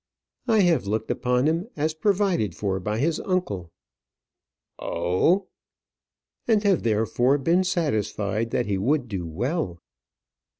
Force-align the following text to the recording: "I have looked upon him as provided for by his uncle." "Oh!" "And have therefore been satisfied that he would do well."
"I 0.47 0.61
have 0.61 0.87
looked 0.87 1.11
upon 1.11 1.45
him 1.47 1.67
as 1.77 1.93
provided 1.93 2.55
for 2.55 2.79
by 2.79 2.97
his 2.97 3.19
uncle." 3.19 3.71
"Oh!" 4.79 5.49
"And 6.47 6.63
have 6.63 6.81
therefore 6.81 7.37
been 7.37 7.63
satisfied 7.63 8.49
that 8.49 8.65
he 8.65 8.79
would 8.79 9.07
do 9.07 9.27
well." 9.27 9.79